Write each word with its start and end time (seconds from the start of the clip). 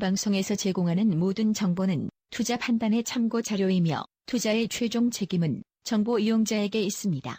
본 0.00 0.08
방송에서 0.08 0.54
제공하는 0.54 1.18
모든 1.18 1.52
정보는 1.52 2.08
투자 2.30 2.56
판단의 2.56 3.04
참고 3.04 3.42
자료이며 3.42 4.02
투자의 4.24 4.66
최종 4.68 5.10
책임은 5.10 5.62
정보 5.84 6.18
이용자에게 6.18 6.80
있습니다. 6.80 7.38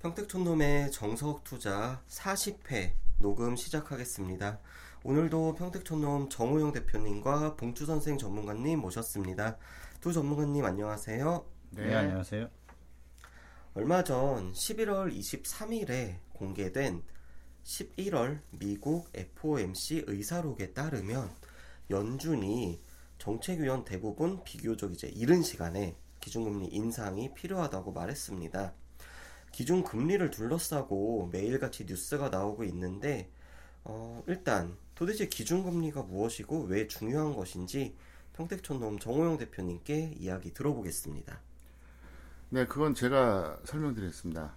평택촌놈의 0.00 0.92
정석 0.92 1.42
투자 1.42 2.02
40회 2.06 2.92
녹음 3.18 3.56
시작하겠습니다. 3.56 4.60
오늘도 5.04 5.54
평택촌놈 5.54 6.28
정우영 6.28 6.72
대표님과 6.72 7.56
봉주 7.56 7.86
선생 7.86 8.18
전문가님 8.18 8.80
모셨습니다. 8.80 9.56
두 10.02 10.12
전문가님 10.12 10.62
안녕하세요. 10.66 11.46
네, 11.70 11.86
네. 11.86 11.94
안녕하세요. 11.94 12.50
얼마 13.72 14.04
전 14.04 14.52
11월 14.52 15.16
23일에 15.16 16.18
공개된 16.34 17.02
11월 17.64 18.40
미국 18.50 19.08
FOMC 19.14 20.04
의사록에 20.06 20.72
따르면 20.72 21.30
연준이 21.90 22.80
정책위원 23.18 23.84
대부분 23.84 24.42
비교적 24.44 24.92
이제 24.92 25.08
이른 25.08 25.42
시간에 25.42 25.96
기준금리 26.20 26.68
인상이 26.68 27.34
필요하다고 27.34 27.92
말했습니다. 27.92 28.72
기준금리를 29.52 30.30
둘러싸고 30.30 31.28
매일같이 31.32 31.84
뉴스가 31.84 32.28
나오고 32.28 32.64
있는데 32.64 33.30
어, 33.84 34.22
일단 34.26 34.76
도대체 34.94 35.28
기준금리가 35.28 36.02
무엇이고 36.02 36.64
왜 36.64 36.86
중요한 36.86 37.34
것인지 37.34 37.94
평택촌놈 38.34 38.98
정호영 38.98 39.38
대표님께 39.38 40.14
이야기 40.18 40.52
들어보겠습니다. 40.52 41.40
네, 42.50 42.66
그건 42.66 42.94
제가 42.94 43.60
설명드리겠습니다. 43.64 44.54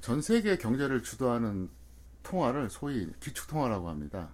전 0.00 0.22
세계 0.22 0.56
경제를 0.56 1.02
주도하는 1.02 1.68
통화를 2.26 2.68
소위 2.70 3.08
기축 3.20 3.48
통화라고 3.48 3.88
합니다. 3.88 4.30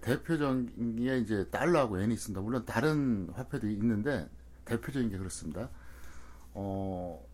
대표적인 0.00 0.96
게 0.96 1.18
이제 1.18 1.48
달러하고 1.50 1.98
엔이 2.00 2.14
있습니다. 2.14 2.40
물론 2.40 2.64
다른 2.64 3.28
화폐도 3.34 3.68
있는데 3.68 4.28
대표적인 4.64 5.10
게 5.10 5.18
그렇습니다. 5.18 5.68
어, 6.54 7.24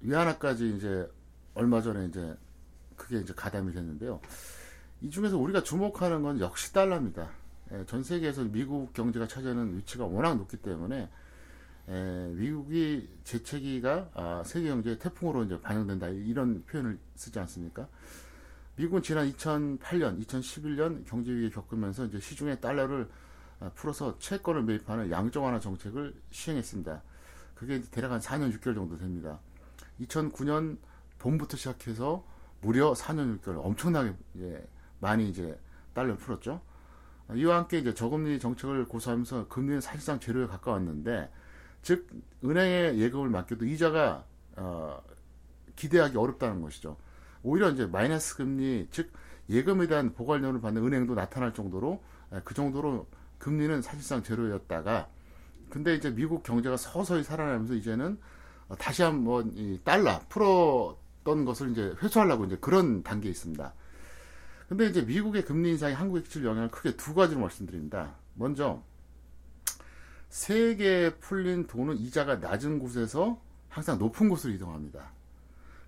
위안화까지 0.00 0.76
이제 0.76 1.10
얼마 1.54 1.82
전에 1.82 2.06
이제 2.06 2.36
그게 2.96 3.18
이제 3.18 3.34
가담이 3.34 3.72
됐는데요. 3.72 4.20
이 5.02 5.10
중에서 5.10 5.36
우리가 5.36 5.62
주목하는 5.62 6.22
건 6.22 6.40
역시 6.40 6.72
달러입니다. 6.72 7.30
예, 7.72 7.84
전 7.86 8.02
세계에서 8.02 8.44
미국 8.44 8.92
경제가 8.92 9.26
차지하는 9.26 9.76
위치가 9.76 10.04
워낙 10.04 10.36
높기 10.36 10.56
때문에 10.58 11.08
에, 11.88 12.28
미국이 12.34 13.08
재채기가 13.24 14.10
아, 14.14 14.42
세계 14.44 14.68
경제의 14.68 14.98
태풍으로 14.98 15.44
이제 15.44 15.60
반영된다 15.60 16.08
이런 16.08 16.64
표현을 16.64 16.98
쓰지 17.16 17.38
않습니까? 17.40 17.88
미국은 18.76 19.02
지난 19.02 19.30
2008년, 19.32 20.24
2011년 20.24 21.04
경제 21.06 21.32
위기 21.32 21.50
겪으면서 21.50 22.06
이제 22.06 22.18
시중에 22.18 22.60
달러를 22.60 23.08
아, 23.60 23.70
풀어서 23.74 24.18
채권을 24.18 24.62
매입하는 24.62 25.10
양적 25.10 25.42
완화 25.42 25.60
정책을 25.60 26.14
시행했습니다. 26.30 27.02
그게 27.54 27.82
대략 27.90 28.12
한 28.12 28.20
4년 28.20 28.50
6개월 28.58 28.74
정도 28.74 28.96
됩니다. 28.96 29.38
2009년 30.00 30.78
봄부터 31.18 31.58
시작해서 31.58 32.24
무려 32.62 32.94
4년 32.94 33.38
6개월 33.38 33.64
엄청나게 33.64 34.14
이제 34.34 34.66
많이 34.98 35.28
이제 35.28 35.58
달러를 35.92 36.16
풀었죠. 36.16 36.62
이와 37.34 37.58
함께 37.58 37.78
이제 37.78 37.94
저금리 37.94 38.38
정책을 38.38 38.86
고수하면서 38.86 39.48
금리는 39.48 39.80
사실상 39.80 40.18
제로에 40.18 40.46
가까웠는데 40.46 41.30
즉 41.82 42.08
은행에 42.44 42.96
예금을 42.96 43.28
맡겨도 43.28 43.66
이자가 43.66 44.24
어, 44.56 45.02
기대하기 45.76 46.16
어렵다는 46.16 46.60
것이죠. 46.62 46.96
오히려 47.42 47.70
이제 47.70 47.86
마이너스 47.86 48.36
금리 48.36 48.88
즉 48.90 49.12
예금에 49.48 49.86
대한 49.86 50.12
보관료를 50.14 50.60
받는 50.60 50.84
은행도 50.84 51.14
나타날 51.14 51.54
정도로 51.54 52.02
그 52.44 52.54
정도로 52.54 53.06
금리는 53.38 53.82
사실상 53.82 54.22
제로였다가 54.22 55.08
근데 55.70 55.94
이제 55.94 56.10
미국 56.14 56.42
경제가 56.42 56.76
서서히 56.76 57.22
살아나면서 57.22 57.74
이제는 57.74 58.18
다시 58.78 59.02
한번 59.02 59.52
이 59.54 59.80
달러 59.82 60.20
풀었던 60.28 61.44
것을 61.44 61.70
이제 61.70 61.94
회수하려고 62.02 62.44
이제 62.44 62.56
그런 62.60 63.02
단계에 63.02 63.30
있습니다. 63.30 63.72
근데 64.68 64.86
이제 64.86 65.02
미국의 65.02 65.44
금리 65.44 65.70
인상이 65.70 65.94
한국에 65.94 66.22
끼칠 66.22 66.44
영향을 66.44 66.70
크게 66.70 66.96
두 66.96 67.14
가지로 67.14 67.40
말씀드립니다. 67.40 68.14
먼저 68.34 68.82
세계에 70.28 71.16
풀린 71.16 71.66
돈은 71.66 71.96
이자가 71.96 72.36
낮은 72.36 72.78
곳에서 72.78 73.40
항상 73.68 73.98
높은 73.98 74.28
곳으로 74.28 74.52
이동합니다. 74.52 75.10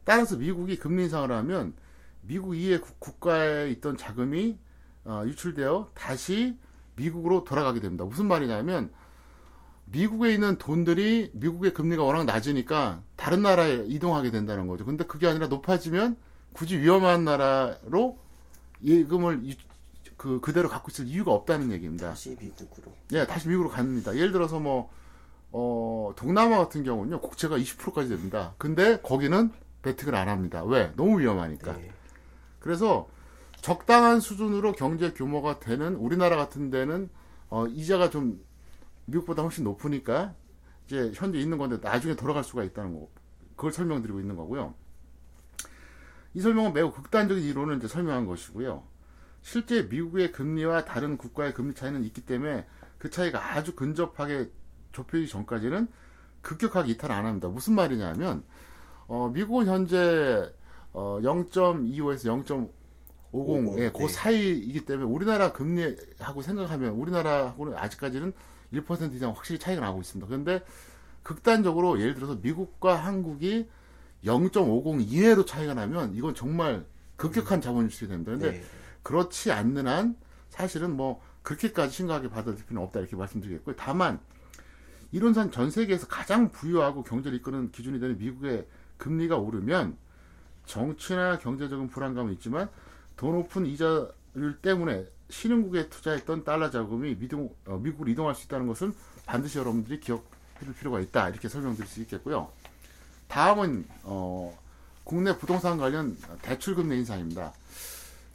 따라서 0.05 0.37
미국이 0.37 0.77
금리 0.77 1.05
인상을 1.05 1.31
하면 1.31 1.75
미국 2.23 2.57
이해 2.57 2.79
국가에 2.99 3.71
있던 3.71 3.97
자금이 3.97 4.59
어, 5.05 5.23
유출되어 5.27 5.91
다시 5.95 6.57
미국으로 6.97 7.45
돌아가게 7.45 7.81
됩니다. 7.81 8.05
무슨 8.05 8.27
말이냐면 8.27 8.93
미국에 9.87 10.33
있는 10.33 10.57
돈들이 10.57 11.31
미국의 11.35 11.75
금리가 11.75 12.03
워낙 12.03 12.25
낮으니까 12.25 13.03
다른 13.17 13.43
나라에 13.43 13.85
이동하게 13.87 14.31
된다는 14.31 14.67
거죠. 14.67 14.85
근데 14.85 15.05
그게 15.05 15.27
아니라 15.27 15.49
높아지면 15.49 16.17
굳이 16.53 16.79
위험한 16.79 17.25
나라로 17.25 18.19
예금을 18.85 19.43
그 20.17 20.41
그대로 20.41 20.69
갖고 20.69 20.91
있을 20.91 21.07
이유가 21.09 21.33
없다는 21.33 21.73
얘기입니다. 21.73 22.11
다시 22.11 22.37
미국으로. 22.41 22.93
예, 23.13 23.27
다시 23.27 23.49
미국으로 23.49 23.71
갑니다. 23.71 24.15
예를 24.15 24.33
들어서 24.33 24.61
뭐 24.61 24.91
어, 25.51 26.13
동남아 26.17 26.59
같은 26.59 26.85
경우는요 26.85 27.21
국채가 27.21 27.59
20%까지 27.59 28.09
됩니다. 28.09 28.55
근데 28.59 29.01
거기는 29.01 29.51
베팅을 29.83 30.15
안 30.15 30.29
합니다. 30.29 30.65
왜? 30.65 30.93
너무 30.97 31.21
위험하니까. 31.21 31.73
네. 31.77 31.91
그래서 32.61 33.09
적당한 33.61 34.21
수준으로 34.21 34.73
경제 34.73 35.13
규모가 35.13 35.61
되는 35.61 35.95
우리나라 35.95 36.37
같은 36.37 36.71
데는 36.71 37.09
어, 37.49 37.67
이자가 37.67 38.11
좀 38.11 38.43
미국보다 39.05 39.43
훨씬 39.43 39.65
높으니까 39.65 40.35
이제 40.87 41.13
현재 41.15 41.39
있는 41.39 41.59
건데 41.59 41.79
나중에 41.81 42.17
돌아갈 42.17 42.45
수가 42.45 42.65
있다는 42.65 42.95
거. 42.95 43.09
그걸 43.57 43.73
설명드리고 43.73 44.21
있는 44.21 44.37
거고요. 44.37 44.75
이 46.35 46.41
설명은 46.41 46.73
매우 46.73 46.93
극단적인 46.93 47.45
이론을 47.45 47.77
이제 47.77 47.89
설명한 47.89 48.27
것이고요. 48.27 48.85
실제 49.43 49.83
미국의 49.83 50.33
금리와 50.33 50.85
다른 50.85 51.17
국가의 51.17 51.53
금리 51.53 51.75
차이는 51.75 52.05
있기 52.05 52.23
때문에 52.23 52.67
그 52.99 53.11
차이가 53.11 53.55
아주 53.55 53.75
근접하게 53.75 54.51
좁혀지기 54.93 55.29
전까지는 55.29 55.89
급격하게 56.41 56.93
이탈 56.93 57.13
안 57.13 57.27
합니다. 57.27 57.49
무슨 57.49 57.75
말이냐면 57.75 58.45
어, 59.07 59.31
미국은 59.33 59.67
현재 59.67 60.53
어, 60.93 61.19
0.25에서 61.23 62.71
0.50, 63.33 63.79
예, 63.79 63.91
그 63.91 63.99
네. 63.99 64.09
사이이기 64.09 64.85
때문에 64.85 65.09
우리나라 65.09 65.53
금리하고 65.53 66.43
생각하면 66.43 66.91
우리나라하고는 66.93 67.77
아직까지는 67.77 68.33
1% 68.75 69.15
이상 69.15 69.31
확실히 69.31 69.59
차이가 69.59 69.81
나고 69.81 70.01
있습니다. 70.01 70.27
그런데 70.27 70.63
극단적으로 71.23 72.01
예를 72.01 72.15
들어서 72.15 72.37
미국과 72.41 72.97
한국이 72.97 73.69
0.50 74.25 75.13
이내로 75.13 75.45
차이가 75.45 75.75
나면 75.75 76.15
이건 76.15 76.35
정말 76.35 76.85
급격한 77.17 77.61
자본 77.61 77.87
유출이 77.87 78.11
됩니다. 78.11 78.33
근데 78.33 78.53
네. 78.53 78.63
그렇지 79.03 79.53
않는 79.53 79.87
한 79.87 80.17
사실은 80.49 80.97
뭐 80.97 81.23
그렇게까지 81.43 81.95
심각하게 81.95 82.29
받아들일 82.29 82.67
필요는 82.67 82.87
없다 82.87 83.01
이렇게 83.01 83.17
말씀드리겠고요. 83.17 83.75
다만 83.77 84.21
이론상 85.11 85.51
전 85.51 85.71
세계에서 85.71 86.07
가장 86.07 86.51
부유하고 86.51 87.03
경제를 87.03 87.39
이끄는 87.39 87.71
기준이 87.71 88.01
되는 88.01 88.17
미국의 88.17 88.67
금리가 89.03 89.37
오르면 89.37 89.97
정치나 90.65 91.39
경제적인 91.39 91.89
불안감은 91.89 92.33
있지만 92.35 92.69
더 93.17 93.27
높은 93.27 93.67
이자율 93.67 94.59
때문에 94.63 95.07
신흥국에 95.29 95.89
투자했던 95.89 96.45
달러 96.45 96.71
자금이 96.71 97.17
미동, 97.19 97.53
어, 97.67 97.79
미국으로 97.79 98.11
이동할 98.11 98.35
수 98.35 98.47
있다는 98.47 98.69
것은 98.69 98.95
반드시 99.27 99.59
여러분들이 99.59 99.99
기억해 99.99 100.23
둘 100.61 100.75
필요가 100.75 101.01
있다 101.01 101.31
이렇게 101.31 101.49
설명드릴 101.49 101.89
수 101.89 102.01
있겠고요. 102.03 102.51
다음은 103.27 103.87
어, 104.05 104.57
국내 105.03 105.37
부동산 105.37 105.79
관련 105.79 106.17
대출금리 106.43 106.97
인상입니다. 106.99 107.53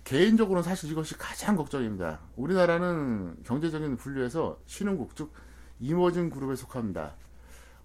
개인적으로는 0.03 0.63
사실 0.63 0.91
이것이 0.91 1.17
가장 1.17 1.55
걱정입니다. 1.55 2.19
우리나라는 2.35 3.37
경제적인 3.45 3.97
분류에서 3.97 4.57
신흥국, 4.65 5.15
즉, 5.15 5.31
이머징 5.79 6.29
그룹에 6.29 6.55
속합니다. 6.55 7.13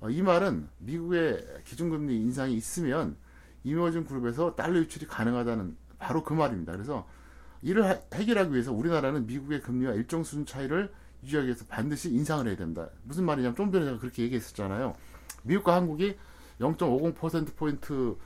어, 0.02 0.10
이 0.10 0.20
말은 0.20 0.68
미국의 0.78 1.46
기준금리 1.64 2.16
인상이 2.16 2.54
있으면 2.54 3.16
이머징 3.62 4.04
그룹에서 4.04 4.56
달러 4.56 4.80
유출이 4.80 5.06
가능하다는 5.06 5.76
바로 6.00 6.24
그 6.24 6.34
말입니다. 6.34 6.72
그래서 6.72 7.06
이를 7.62 7.88
하, 7.88 7.96
해결하기 8.12 8.52
위해서 8.52 8.72
우리나라는 8.72 9.26
미국의 9.28 9.60
금리와 9.60 9.94
일정 9.94 10.24
수준 10.24 10.44
차이를 10.44 10.92
유지하기 11.22 11.46
위해서 11.46 11.64
반드시 11.68 12.10
인상을 12.10 12.44
해야 12.48 12.56
됩니다. 12.56 12.88
무슨 13.04 13.24
말이냐면 13.24 13.54
좀 13.54 13.70
전에 13.70 13.84
제가 13.84 13.98
그렇게 14.00 14.24
얘기했었잖아요. 14.24 14.96
미국과 15.44 15.76
한국이 15.76 16.16
0.50%포인트 16.58 18.16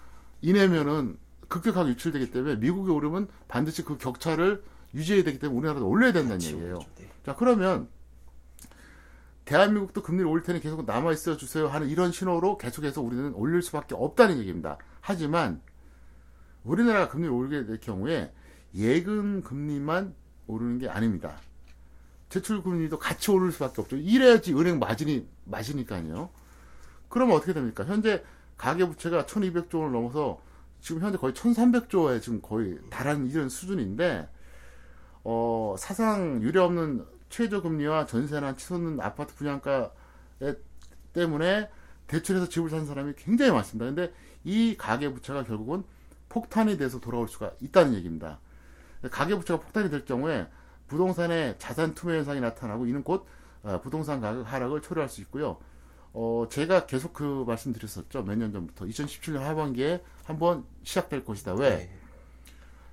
이내면은 0.40 1.18
급격하게 1.48 1.90
유출되기 1.90 2.30
때문에 2.30 2.56
미국이 2.56 2.90
오르면 2.90 3.28
반드시 3.48 3.84
그 3.84 3.98
격차를 3.98 4.62
유지해야 4.94 5.24
되기 5.24 5.38
때문에 5.38 5.58
우리나라도 5.58 5.86
올려야 5.86 6.12
된다는 6.12 6.38
그렇죠, 6.38 6.56
얘기예요. 6.56 6.74
그렇죠, 6.78 6.90
네. 6.96 7.10
자, 7.22 7.34
그러면 7.36 7.88
대한민국도 9.46 10.02
금리를 10.02 10.26
올릴 10.26 10.42
테니 10.42 10.60
계속 10.60 10.84
남아 10.84 11.12
있어 11.12 11.36
주세요 11.36 11.68
하는 11.68 11.88
이런 11.88 12.12
신호로 12.12 12.58
계속해서 12.58 13.00
우리는 13.00 13.32
올릴 13.34 13.62
수밖에 13.62 13.94
없다는 13.94 14.38
얘기입니다. 14.40 14.76
하지만 15.00 15.62
우리나라가 16.64 17.08
금리를 17.08 17.32
올리게 17.32 17.64
될 17.64 17.80
경우에 17.80 18.32
예금 18.74 19.42
금리만 19.42 20.14
오르는 20.48 20.78
게 20.78 20.88
아닙니다. 20.88 21.36
대출 22.28 22.60
금리도 22.60 22.98
같이 22.98 23.30
오를 23.30 23.52
수밖에 23.52 23.80
없죠. 23.80 23.96
이래야지 23.96 24.52
은행 24.52 24.80
마진이 24.80 25.28
맞으니까요. 25.44 26.28
그러면 27.08 27.36
어떻게 27.36 27.52
됩니까? 27.52 27.84
현재 27.84 28.24
가계 28.56 28.84
부채가 28.88 29.26
1200조 29.26 29.76
원을 29.76 29.92
넘어서 29.92 30.40
지금 30.80 31.02
현재 31.02 31.18
거의 31.18 31.32
1300조에 31.34 32.20
지금 32.20 32.42
거의 32.42 32.80
달하는 32.90 33.30
이런 33.30 33.48
수준인데 33.48 34.28
어, 35.22 35.76
사상 35.78 36.42
유례 36.42 36.58
없는 36.58 37.04
최저 37.28 37.60
금리와 37.62 38.06
전세나 38.06 38.54
치솟는 38.56 39.00
아파트 39.00 39.34
분양가 39.34 39.92
때문에 41.12 41.68
대출해서 42.06 42.48
집을 42.48 42.70
산 42.70 42.86
사람이 42.86 43.14
굉장히 43.16 43.50
많습니다. 43.52 43.86
근데 43.86 44.12
이 44.44 44.76
가계 44.76 45.12
부채가 45.12 45.44
결국은 45.44 45.84
폭탄이 46.28 46.76
돼서 46.76 47.00
돌아올 47.00 47.28
수가 47.28 47.52
있다는 47.60 47.94
얘기입니다. 47.94 48.38
가계 49.10 49.34
부채가 49.36 49.60
폭탄이 49.60 49.90
될 49.90 50.04
경우에 50.04 50.46
부동산의 50.88 51.56
자산 51.58 51.94
투매 51.94 52.16
현상이 52.16 52.40
나타나고 52.40 52.86
이는 52.86 53.02
곧 53.02 53.26
어, 53.62 53.80
부동산 53.82 54.20
가격 54.20 54.50
하락을 54.50 54.80
초래할 54.82 55.08
수 55.08 55.20
있고요. 55.22 55.58
어, 56.12 56.46
제가 56.48 56.86
계속 56.86 57.12
그 57.12 57.44
말씀드렸었죠. 57.46 58.22
몇 58.22 58.36
년 58.38 58.52
전부터. 58.52 58.84
2017년 58.86 59.38
하반기에 59.38 60.02
한번 60.24 60.64
시작될 60.84 61.24
것이다. 61.24 61.54
왜? 61.54 61.70
네. 61.76 61.98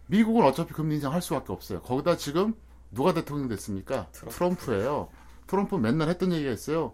미국은 0.08 0.44
어차피 0.44 0.74
금리 0.74 0.96
인상 0.96 1.14
할 1.14 1.22
수밖에 1.22 1.54
없어요. 1.54 1.82
거기다 1.82 2.18
지금 2.18 2.56
누가 2.94 3.13
대통령 3.13 3.48
됐습니까? 3.50 4.07
트럼프. 4.12 4.74
예요 4.80 5.10
트럼프 5.48 5.75
맨날 5.75 6.10
했던 6.10 6.31
얘기가 6.31 6.51
있어요. 6.51 6.94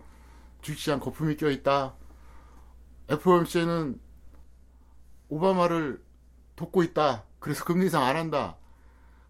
주식시장 0.61 0.99
거품이 0.99 1.37
껴있다. 1.37 1.95
FOMC는 3.09 3.99
오바마를 5.29 6.03
돕고 6.55 6.83
있다. 6.83 7.23
그래서 7.39 7.63
금리 7.63 7.85
인상 7.85 8.03
안 8.03 8.15
한다. 8.15 8.57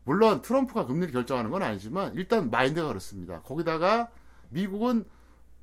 물론 0.04 0.42
트럼프가 0.42 0.86
금리를 0.86 1.14
결정하는 1.14 1.52
건 1.52 1.62
아니지만 1.62 2.14
일단 2.16 2.50
마인드가 2.50 2.88
그렇습니다. 2.88 3.42
거기다가 3.42 4.10
미국은 4.50 5.06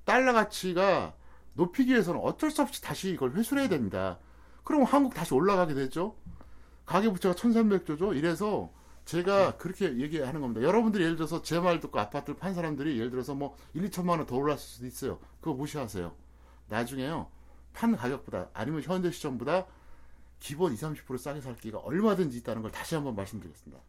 달러 0.05 0.33
가치가 0.33 1.15
높이기 1.55 1.93
위해서는 1.93 2.21
어쩔 2.23 2.51
수 2.51 2.63
없이 2.63 2.81
다시 2.81 3.11
이걸 3.11 3.33
회수해야 3.33 3.69
됩니다. 3.69 4.19
그럼 4.63 4.85
한국 4.85 5.15
다시 5.15 5.35
올라가게 5.35 5.75
되죠. 5.75 6.17
가계부채가 6.85 7.35
1300조죠. 7.35 8.17
이래서 8.17 8.71
제가 9.07 9.57
그렇게 9.57 9.97
얘기하는 9.99 10.41
겁니다. 10.41 10.63
여러분들이 10.63 11.05
예를 11.05 11.17
들어서 11.17 11.41
제 11.43 11.61
말 11.61 11.81
듣고 11.81 11.99
아파트를 11.99 12.37
판 12.37 12.55
사람들이 12.55 12.99
예를 12.99 13.11
들어서 13.11 13.35
뭐 13.35 13.57
1, 13.75 13.89
2천만 13.91 14.11
원 14.19 14.27
더 14.27 14.37
올랐을 14.37 14.59
수도 14.59 14.87
있어요. 14.87 15.19
그거 15.41 15.55
무시하세요. 15.55 16.13
나중에요. 16.69 17.29
판 17.73 17.97
가격보다 17.97 18.49
아니면 18.53 18.83
현재 18.83 19.11
시점보다 19.11 19.67
기본 20.41 20.73
20, 20.73 21.07
30% 21.07 21.19
싸게 21.19 21.41
살 21.41 21.57
기가 21.57 21.79
얼마든지 21.79 22.37
있다는 22.39 22.63
걸 22.63 22.71
다시 22.73 22.95
한번 22.95 23.15
말씀드리겠습니다. 23.15 23.81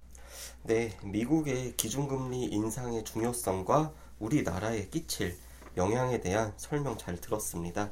네, 0.63 0.97
미국의 1.03 1.75
기준금리 1.77 2.45
인상의 2.45 3.03
중요성과 3.03 3.91
우리나라에 4.19 4.87
끼칠 4.89 5.35
영향에 5.77 6.21
대한 6.21 6.53
설명 6.57 6.97
잘 6.97 7.17
들었습니다. 7.19 7.91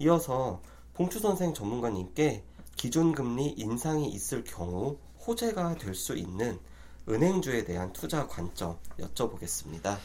이어서 0.00 0.60
봉추 0.94 1.18
선생 1.18 1.54
전문가님께 1.54 2.44
기준금리 2.76 3.54
인상이 3.56 4.08
있을 4.10 4.44
경우 4.44 4.98
호재가 5.28 5.74
될 5.74 5.94
수 5.94 6.16
있는 6.16 6.58
은행주에 7.06 7.64
대한 7.64 7.92
투자 7.92 8.26
관점 8.26 8.76
여쭤보겠습니다. 8.98 9.98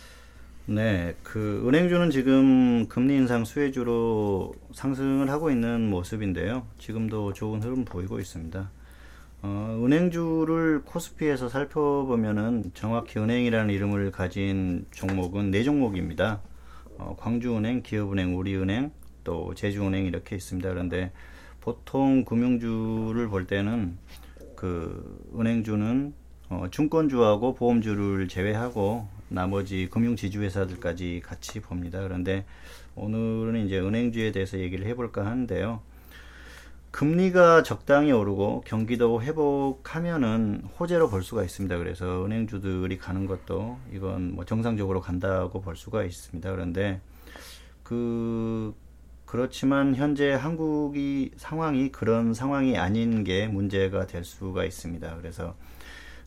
네, 0.66 1.16
그 1.24 1.64
은행주는 1.66 2.12
지금 2.12 2.88
금리 2.90 3.16
인상 3.16 3.46
수혜주로 3.46 4.54
상승을 4.74 5.30
하고 5.30 5.50
있는 5.50 5.90
모습인데요. 5.90 6.68
지금도 6.78 7.32
좋은 7.32 7.64
흐름 7.64 7.86
보이고 7.86 8.20
있습니다. 8.20 8.70
어, 9.44 9.82
은행주를 9.86 10.84
코스피에서 10.84 11.48
살펴보면은 11.48 12.72
정확히 12.74 13.20
은행이라는 13.20 13.74
이름을 13.74 14.12
가진 14.12 14.86
종목은 14.92 15.52
네 15.52 15.64
종목입니다. 15.64 16.42
어, 16.98 17.16
광주은행, 17.18 17.82
기업은행, 17.84 18.38
우리은행, 18.38 18.92
또 19.24 19.54
제주은행 19.56 20.06
이렇게 20.06 20.36
있습니다. 20.36 20.70
그런데 20.70 21.12
보통 21.62 22.26
금융주를 22.26 23.28
볼 23.30 23.48
때는 23.48 23.98
그 24.64 25.30
은행주는 25.38 26.14
어, 26.48 26.68
증권주하고 26.72 27.54
보험주를 27.54 28.30
제외하고 28.30 29.10
나머지 29.28 29.90
금융지주회사들까지 29.92 31.22
같이 31.22 31.60
봅니다. 31.60 32.02
그런데 32.02 32.46
오늘은 32.96 33.66
이제 33.66 33.78
은행주에 33.78 34.32
대해서 34.32 34.58
얘기를 34.58 34.88
해볼까 34.88 35.26
하는데요. 35.26 35.82
금리가 36.92 37.64
적당히 37.64 38.14
오르고 38.14 38.64
경기도 38.66 39.22
회복하면은 39.22 40.64
호재로 40.80 41.10
볼 41.10 41.24
수가 41.24 41.44
있습니다. 41.44 41.78
그래서 41.78 42.24
은행주들이 42.24 42.98
가는 43.00 43.26
것도 43.26 43.78
이건 43.92 44.34
뭐 44.34 44.46
정상적으로 44.46 45.02
간다고 45.02 45.60
볼 45.60 45.76
수가 45.76 46.06
있습니다. 46.06 46.50
그런데 46.50 47.02
그 47.84 48.74
그렇지만 49.34 49.96
현재 49.96 50.32
한국이 50.32 51.32
상황이 51.38 51.92
그런 51.92 52.36
상황이 52.36 52.78
아닌 52.78 53.24
게 53.24 53.48
문제가 53.48 54.06
될 54.06 54.24
수가 54.24 54.64
있습니다. 54.64 55.16
그래서 55.18 55.56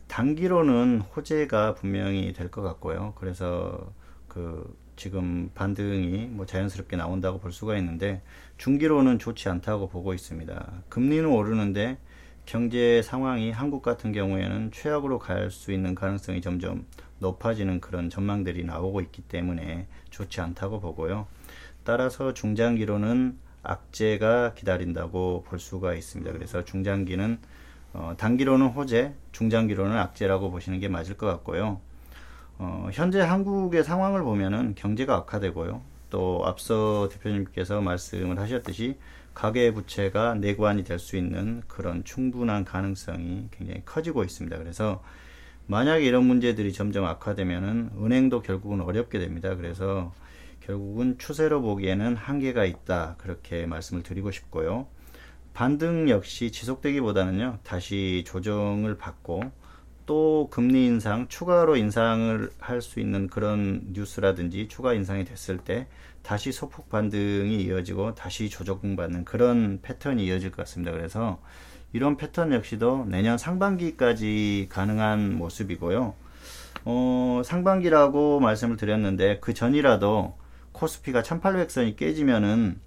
단기로는 0.07 0.99
호재가 0.99 1.75
분명히 1.75 2.33
될 2.33 2.51
것 2.51 2.61
같고요. 2.63 3.13
그래서 3.15 3.93
그 4.27 4.75
지금 4.97 5.49
반등이 5.55 6.25
뭐 6.31 6.45
자연스럽게 6.45 6.97
나온다고 6.97 7.39
볼 7.39 7.53
수가 7.53 7.77
있는데 7.77 8.21
중기로는 8.57 9.19
좋지 9.19 9.47
않다고 9.47 9.87
보고 9.87 10.13
있습니다. 10.13 10.69
금리는 10.89 11.25
오르는데 11.27 11.99
경제 12.45 13.01
상황이 13.01 13.51
한국 13.51 13.83
같은 13.83 14.11
경우에는 14.11 14.71
최악으로 14.73 15.19
갈 15.19 15.49
수 15.49 15.71
있는 15.71 15.95
가능성이 15.95 16.41
점점 16.41 16.85
높아지는 17.19 17.79
그런 17.79 18.09
전망들이 18.09 18.65
나오고 18.65 18.99
있기 18.99 19.21
때문에 19.21 19.87
좋지 20.09 20.41
않다고 20.41 20.81
보고요. 20.81 21.25
따라서 21.87 22.33
중장기로는 22.33 23.37
악재가 23.63 24.55
기다린다고 24.55 25.45
볼 25.47 25.57
수가 25.57 25.93
있습니다. 25.93 26.33
그래서 26.33 26.65
중장기는 26.65 27.39
어, 27.93 28.13
단기로는 28.17 28.67
호재, 28.67 29.13
중장기로는 29.31 29.97
악재라고 29.97 30.51
보시는 30.51 30.81
게 30.81 30.89
맞을 30.89 31.15
것 31.15 31.27
같고요. 31.27 31.79
어, 32.57 32.89
현재 32.91 33.21
한국의 33.21 33.85
상황을 33.85 34.21
보면은 34.23 34.75
경제가 34.75 35.15
악화되고요. 35.15 35.81
또 36.09 36.41
앞서 36.43 37.07
대표님께서 37.09 37.79
말씀을 37.79 38.37
하셨듯이 38.37 38.97
가계 39.33 39.71
부채가 39.71 40.35
내관이 40.35 40.83
될 40.83 40.99
수 40.99 41.15
있는 41.15 41.63
그런 41.69 42.03
충분한 42.03 42.65
가능성이 42.65 43.47
굉장히 43.51 43.83
커지고 43.85 44.25
있습니다. 44.25 44.57
그래서 44.57 45.01
만약에 45.67 46.03
이런 46.03 46.25
문제들이 46.25 46.73
점점 46.73 47.05
악화되면은 47.05 47.91
은행도 47.97 48.41
결국은 48.41 48.81
어렵게 48.81 49.19
됩니다. 49.19 49.55
그래서 49.55 50.11
결국은 50.61 51.17
추세로 51.17 51.61
보기에는 51.61 52.15
한계가 52.15 52.65
있다. 52.65 53.15
그렇게 53.17 53.65
말씀을 53.65 54.03
드리고 54.03 54.31
싶고요. 54.31 54.87
반등 55.53 56.09
역시 56.09 56.51
지속되기보다는요, 56.51 57.59
다시 57.63 58.23
조정을 58.27 58.97
받고 58.97 59.41
또 60.05 60.47
금리 60.51 60.85
인상, 60.85 61.27
추가로 61.27 61.75
인상을 61.75 62.51
할 62.59 62.81
수 62.81 62.99
있는 62.99 63.27
그런 63.27 63.81
뉴스라든지 63.91 64.67
추가 64.67 64.93
인상이 64.93 65.25
됐을 65.25 65.57
때 65.57 65.87
다시 66.21 66.51
소폭 66.51 66.89
반등이 66.89 67.61
이어지고 67.63 68.15
다시 68.15 68.49
조정받는 68.49 69.25
그런 69.25 69.79
패턴이 69.81 70.25
이어질 70.25 70.51
것 70.51 70.57
같습니다. 70.57 70.91
그래서 70.91 71.41
이런 71.93 72.17
패턴 72.17 72.53
역시도 72.53 73.05
내년 73.07 73.37
상반기까지 73.37 74.67
가능한 74.69 75.37
모습이고요. 75.37 76.13
어, 76.85 77.41
상반기라고 77.43 78.39
말씀을 78.39 78.77
드렸는데 78.77 79.39
그 79.39 79.53
전이라도 79.53 80.37
코스피가 80.77 81.23
1800선이 81.23 81.95
깨지면은 81.95 82.79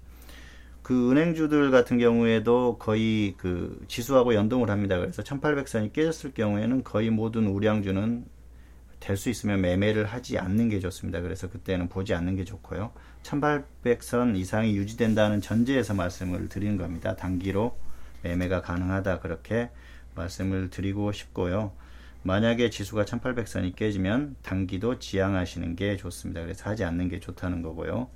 그 0.81 1.11
은행주들 1.11 1.69
같은 1.71 1.99
경우에도 1.99 2.77
거의 2.79 3.35
그 3.37 3.83
지수하고 3.87 4.33
연동을 4.33 4.69
합니다. 4.69 4.97
그래서 4.97 5.21
1800선이 5.21 5.93
깨졌을 5.93 6.33
경우에는 6.33 6.83
거의 6.83 7.09
모든 7.09 7.47
우량주는 7.47 8.25
될 8.99 9.17
수 9.17 9.29
있으면 9.29 9.61
매매를 9.61 10.05
하지 10.05 10.37
않는 10.37 10.69
게 10.69 10.79
좋습니다. 10.79 11.21
그래서 11.21 11.49
그때는 11.49 11.89
보지 11.89 12.13
않는 12.13 12.35
게 12.35 12.45
좋고요. 12.45 12.91
1800선 13.23 14.37
이상이 14.37 14.75
유지된다는 14.77 15.41
전제에서 15.41 15.93
말씀을 15.95 16.47
드리는 16.49 16.77
겁니다. 16.77 17.15
단기로 17.15 17.75
매매가 18.21 18.61
가능하다 18.61 19.19
그렇게 19.19 19.69
말씀을 20.15 20.69
드리고 20.69 21.11
싶고요. 21.11 21.73
만약에 22.23 22.69
지수가 22.69 23.05
1800선이 23.05 23.75
깨지면 23.75 24.35
단기도 24.43 24.99
지양하시는 24.99 25.75
게 25.75 25.97
좋습니다. 25.97 26.41
그래서 26.41 26.69
하지 26.69 26.83
않는 26.83 27.09
게 27.09 27.19
좋다는 27.19 27.61
거고요. 27.61 28.09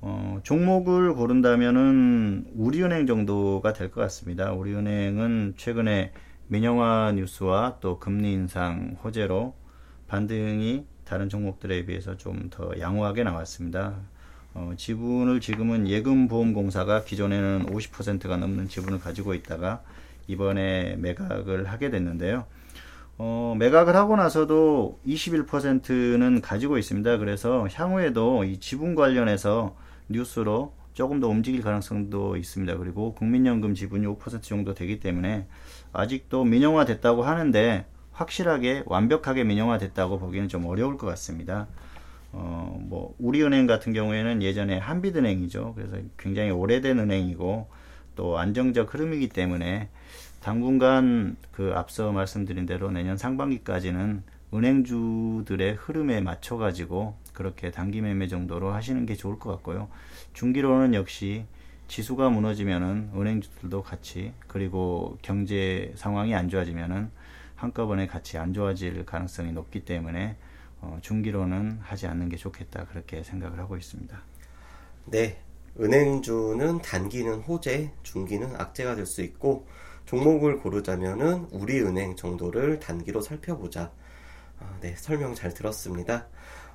어, 0.00 0.40
종목을 0.42 1.14
고른다면은 1.14 2.46
우리은행 2.54 3.06
정도가 3.06 3.72
될 3.72 3.90
것 3.90 4.00
같습니다. 4.02 4.52
우리은행은 4.52 5.54
최근에 5.56 6.12
민영화 6.48 7.12
뉴스와 7.12 7.78
또 7.80 7.98
금리 7.98 8.32
인상 8.32 8.96
호재로 9.02 9.54
반등이 10.06 10.86
다른 11.04 11.28
종목들에 11.28 11.84
비해서 11.86 12.16
좀 12.16 12.48
더 12.50 12.72
양호하게 12.78 13.24
나왔습니다. 13.24 13.96
어, 14.54 14.72
지분을 14.76 15.40
지금은 15.40 15.88
예금보험공사가 15.88 17.04
기존에는 17.04 17.66
50%가 17.66 18.36
넘는 18.38 18.68
지분을 18.68 19.00
가지고 19.00 19.34
있다가 19.34 19.82
이번에 20.28 20.96
매각을 20.96 21.66
하게 21.66 21.90
됐는데요. 21.90 22.46
어, 23.18 23.54
매각을 23.58 23.96
하고 23.96 24.16
나서도 24.16 25.00
21%는 25.06 26.40
가지고 26.42 26.76
있습니다. 26.78 27.16
그래서 27.18 27.66
향후에도 27.72 28.44
이 28.44 28.58
지분 28.58 28.94
관련해서 28.94 29.74
뉴스로 30.08 30.74
조금 30.92 31.20
더 31.20 31.28
움직일 31.28 31.62
가능성도 31.62 32.36
있습니다. 32.36 32.76
그리고 32.76 33.14
국민연금 33.14 33.74
지분이 33.74 34.06
5% 34.06 34.42
정도 34.42 34.74
되기 34.74 35.00
때문에 35.00 35.46
아직도 35.92 36.44
민영화 36.44 36.84
됐다고 36.84 37.22
하는데 37.22 37.86
확실하게 38.12 38.84
완벽하게 38.86 39.44
민영화 39.44 39.78
됐다고 39.78 40.18
보기는 40.18 40.48
좀 40.48 40.66
어려울 40.66 40.96
것 40.96 41.06
같습니다. 41.06 41.68
어, 42.32 42.78
뭐, 42.80 43.14
우리은행 43.18 43.66
같은 43.66 43.92
경우에는 43.92 44.42
예전에 44.42 44.78
한빛은행이죠. 44.78 45.74
그래서 45.74 45.96
굉장히 46.18 46.50
오래된 46.50 46.98
은행이고 46.98 47.68
또 48.14 48.38
안정적 48.38 48.92
흐름이기 48.92 49.28
때문에 49.28 49.88
당분간 50.46 51.36
그 51.50 51.72
앞서 51.74 52.12
말씀드린 52.12 52.66
대로 52.66 52.92
내년 52.92 53.16
상반기까지는 53.16 54.22
은행주들의 54.54 55.74
흐름에 55.74 56.20
맞춰 56.20 56.56
가지고 56.56 57.16
그렇게 57.32 57.72
단기 57.72 58.00
매매 58.00 58.28
정도로 58.28 58.70
하시는 58.70 59.06
게 59.06 59.16
좋을 59.16 59.40
것 59.40 59.50
같고요. 59.50 59.88
중기로는 60.34 60.94
역시 60.94 61.46
지수가 61.88 62.30
무너지면은 62.30 63.10
은행주들도 63.16 63.82
같이 63.82 64.34
그리고 64.46 65.18
경제 65.20 65.92
상황이 65.96 66.32
안 66.32 66.48
좋아지면은 66.48 67.10
한꺼번에 67.56 68.06
같이 68.06 68.38
안 68.38 68.54
좋아질 68.54 69.04
가능성이 69.04 69.50
높기 69.50 69.84
때문에 69.84 70.36
어, 70.80 71.00
중기로는 71.02 71.80
하지 71.82 72.06
않는 72.06 72.28
게 72.28 72.36
좋겠다 72.36 72.84
그렇게 72.84 73.24
생각을 73.24 73.58
하고 73.58 73.76
있습니다. 73.76 74.16
네, 75.06 75.40
은행주는 75.80 76.82
단기는 76.82 77.40
호재, 77.40 77.90
중기는 78.04 78.54
악재가 78.54 78.94
될 78.94 79.06
수 79.06 79.22
있고 79.22 79.66
종목을 80.06 80.60
고르자면은 80.60 81.48
우리은행 81.50 82.16
정도를 82.16 82.78
단기로 82.78 83.20
살펴보자. 83.20 83.92
아, 84.60 84.78
네, 84.80 84.94
설명 84.96 85.34
잘 85.34 85.52
들었습니다. 85.52 86.28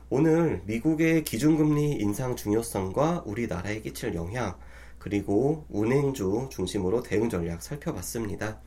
오늘 0.10 0.62
미국의 0.66 1.24
기준금리 1.24 1.94
인상 1.94 2.36
중요성과 2.36 3.24
우리나라에 3.26 3.80
끼칠 3.80 4.14
영향, 4.16 4.58
그리고 5.00 5.66
은행주 5.74 6.50
중심으로 6.52 7.04
대응 7.04 7.30
전략 7.30 7.64
살펴봤습니다. 7.64 8.60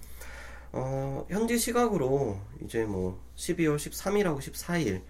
어, 0.73 1.26
현지 1.28 1.59
시각으로 1.59 2.40
이제 2.64 2.85
뭐 2.85 3.21
12월 3.37 3.76
13일하고 3.76 4.38
14일 4.38 5.02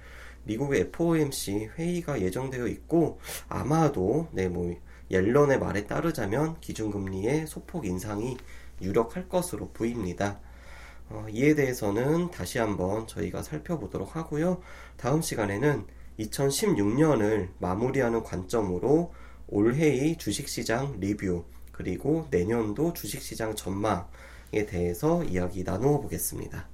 미국의 0.42 0.80
FOMC 0.92 1.70
회의가 1.78 2.20
예정되어 2.20 2.66
있고 2.66 3.20
아마도 3.48 4.28
네뭐 4.32 4.74
옐런의 5.10 5.60
말에 5.60 5.86
따르자면 5.86 6.60
기준금리의 6.60 7.46
소폭 7.46 7.86
인상이 7.86 8.36
유력할 8.80 9.28
것으로 9.28 9.70
보입니다. 9.70 10.40
어, 11.10 11.26
이에 11.30 11.54
대해서는 11.54 12.30
다시 12.30 12.58
한번 12.58 13.06
저희가 13.06 13.42
살펴보도록 13.42 14.16
하고요. 14.16 14.60
다음 14.96 15.20
시간에는 15.20 15.86
2016년을 16.18 17.48
마무리하는 17.58 18.22
관점으로 18.22 19.12
올해의 19.48 20.16
주식시장 20.16 20.98
리뷰 21.00 21.44
그리고 21.72 22.26
내년도 22.30 22.92
주식시장 22.92 23.56
전망에 23.56 24.66
대해서 24.66 25.24
이야기 25.24 25.64
나누어 25.64 26.00
보겠습니다. 26.00 26.73